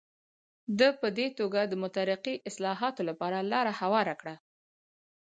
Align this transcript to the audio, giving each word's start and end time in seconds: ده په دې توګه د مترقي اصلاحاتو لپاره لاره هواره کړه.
ده 0.79 0.89
په 1.01 1.07
دې 1.17 1.27
توګه 1.39 1.61
د 1.65 1.73
مترقي 1.83 2.35
اصلاحاتو 2.49 3.01
لپاره 3.09 3.47
لاره 3.51 3.73
هواره 3.81 4.13
کړه. 4.21 4.35